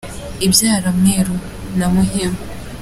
Ibyara 0.45 0.89
mweru 0.99 1.35
na 1.77 1.85
muhima. 1.93 2.39